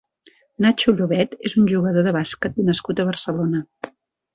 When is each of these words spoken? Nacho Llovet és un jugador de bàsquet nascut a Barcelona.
Nacho 0.65 0.93
Llovet 1.01 1.37
és 1.51 1.55
un 1.63 1.69
jugador 1.75 2.09
de 2.11 2.17
bàsquet 2.19 2.61
nascut 2.73 3.05
a 3.07 3.11
Barcelona. 3.15 3.67